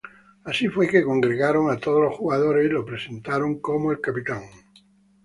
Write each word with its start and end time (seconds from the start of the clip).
Así 0.45 0.67
fue 0.67 0.87
que 0.89 1.03
congregaron 1.03 1.69
a 1.69 1.77
todos 1.77 2.01
los 2.01 2.15
jugadores 2.15 2.65
y 2.65 2.69
lo 2.69 2.83
presentaron 2.83 3.59
como 3.59 3.91
el 3.91 4.01
capitán. 4.01 4.41